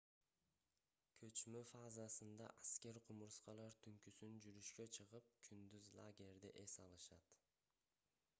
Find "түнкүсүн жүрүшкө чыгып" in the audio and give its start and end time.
3.85-5.31